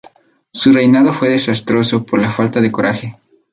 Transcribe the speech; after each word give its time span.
Su 0.51 0.71
reinado 0.71 1.13
fue 1.13 1.29
desastroso 1.29 2.03
por 2.03 2.25
su 2.25 2.31
falta 2.31 2.59
de 2.59 2.71
coraje. 2.71 3.13